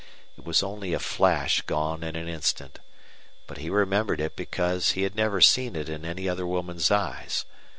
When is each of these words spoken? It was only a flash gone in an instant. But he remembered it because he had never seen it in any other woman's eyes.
It 0.35 0.43
was 0.43 0.63
only 0.63 0.93
a 0.93 0.99
flash 0.99 1.61
gone 1.61 2.01
in 2.01 2.15
an 2.15 2.27
instant. 2.27 2.79
But 3.45 3.59
he 3.59 3.69
remembered 3.69 4.19
it 4.19 4.35
because 4.35 4.93
he 4.93 5.03
had 5.03 5.13
never 5.13 5.41
seen 5.41 5.75
it 5.75 5.87
in 5.89 6.05
any 6.05 6.27
other 6.27 6.47
woman's 6.47 6.89
eyes. 6.89 7.45